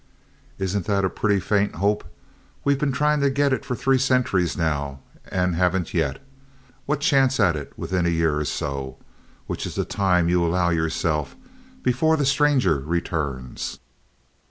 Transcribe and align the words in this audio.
"Isn't 0.57 0.87
that 0.87 1.05
a 1.05 1.11
pretty 1.11 1.39
faint 1.39 1.75
hope? 1.75 2.03
We've 2.63 2.79
been 2.79 2.91
trying 2.91 3.21
to 3.21 3.29
get 3.29 3.53
it 3.53 3.63
for 3.63 3.75
three 3.75 3.99
centuries 3.99 4.57
now, 4.57 5.01
and 5.31 5.53
haven't 5.53 5.93
yet. 5.93 6.17
What 6.87 7.01
chance 7.01 7.39
at 7.39 7.55
it 7.55 7.71
within 7.77 8.07
a 8.07 8.09
year 8.09 8.39
or 8.39 8.45
so? 8.45 8.97
which 9.45 9.67
is 9.67 9.75
the 9.75 9.85
time 9.85 10.27
you 10.27 10.43
allow 10.43 10.71
yourself 10.71 11.35
before 11.83 12.17
the 12.17 12.25
Stranger 12.25 12.79
returns." 12.79 13.77